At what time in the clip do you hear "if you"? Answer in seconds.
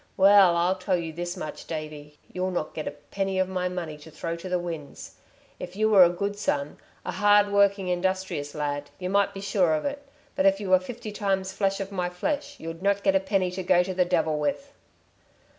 5.59-5.91, 10.47-10.71